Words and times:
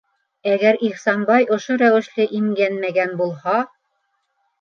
Әгәр 0.51 0.77
Ихсанбай 0.87 1.45
ошо 1.57 1.75
рәүешле 1.81 2.25
имгәнмәгән 2.39 3.13
булһа... 3.21 3.59